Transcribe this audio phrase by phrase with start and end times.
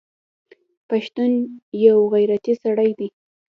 [0.89, 1.31] پښتون
[1.85, 3.07] یوغیرتي سړی دی